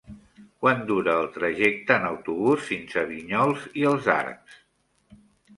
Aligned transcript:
Quant 0.63 0.79
dura 0.91 1.13
el 1.23 1.27
trajecte 1.35 1.97
en 2.01 2.07
autobús 2.09 2.63
fins 2.71 2.97
a 3.03 3.05
Vinyols 3.13 3.69
i 3.83 3.87
els 3.93 4.09
Arcs? 4.19 4.61